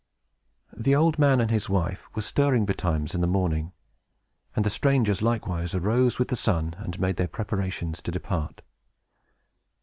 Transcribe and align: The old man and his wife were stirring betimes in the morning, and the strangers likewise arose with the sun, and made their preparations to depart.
The 0.75 0.95
old 0.95 1.19
man 1.19 1.39
and 1.39 1.51
his 1.51 1.69
wife 1.69 2.05
were 2.15 2.23
stirring 2.23 2.65
betimes 2.65 3.13
in 3.13 3.21
the 3.21 3.27
morning, 3.27 3.71
and 4.55 4.65
the 4.65 4.71
strangers 4.71 5.21
likewise 5.21 5.75
arose 5.75 6.17
with 6.17 6.29
the 6.29 6.35
sun, 6.35 6.73
and 6.79 6.99
made 6.99 7.17
their 7.17 7.27
preparations 7.27 8.01
to 8.01 8.11
depart. 8.11 8.63